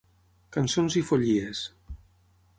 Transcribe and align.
Cançons 0.57 0.97
i 1.03 1.05
follies. 1.11 1.63